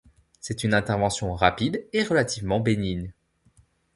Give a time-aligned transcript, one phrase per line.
[0.39, 3.13] C'est une intervention rapide et relativement bénigne.